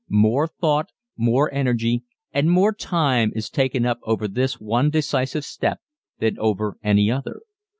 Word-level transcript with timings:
More 0.09 0.47
thought, 0.47 0.89
more 1.15 1.53
energy 1.53 2.03
and 2.31 2.49
more 2.49 2.73
time 2.73 3.31
is 3.35 3.51
taken 3.51 3.85
up 3.85 3.99
over 4.01 4.27
this 4.27 4.59
one 4.59 4.89
decisive 4.89 5.45
step 5.45 5.79
than 6.17 6.39
over 6.39 6.79
any 6.81 7.11
other. 7.11 7.41